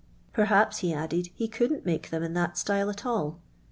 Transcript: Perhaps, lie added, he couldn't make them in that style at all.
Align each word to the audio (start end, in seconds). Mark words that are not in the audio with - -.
Perhaps, 0.33 0.81
lie 0.81 0.93
added, 0.95 1.29
he 1.35 1.47
couldn't 1.47 1.85
make 1.85 2.09
them 2.09 2.23
in 2.23 2.33
that 2.33 2.57
style 2.57 2.89
at 2.89 3.05
all. 3.05 3.39